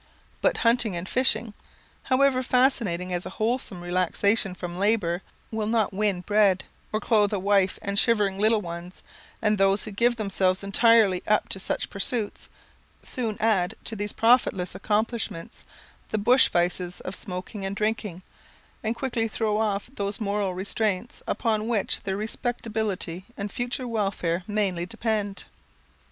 [0.41, 1.53] But hunting and fishing,
[2.05, 7.37] however fascinating as a wholesome relaxation from labour, will not win bread, or clothe a
[7.37, 9.03] wife and shivering little ones;
[9.43, 12.49] and those who give themselves entirely up to such pursuits,
[13.03, 15.63] soon add to these profitless accomplishments
[16.09, 18.23] the bush vices of smoking and drinking,
[18.83, 24.87] and quickly throw off those moral restraints upon which their respectability and future welfare mainly
[24.87, 25.43] depend.